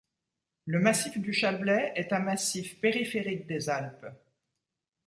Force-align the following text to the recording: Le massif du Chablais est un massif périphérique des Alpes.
Le 0.65 0.79
massif 0.79 1.19
du 1.19 1.31
Chablais 1.31 1.93
est 1.95 2.11
un 2.11 2.17
massif 2.21 2.81
périphérique 2.81 3.45
des 3.45 3.69
Alpes. 3.69 4.07